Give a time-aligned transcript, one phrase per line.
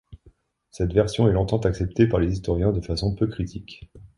[0.71, 3.87] Cette version est longtemps acceptée par les historiens de façon peu critique.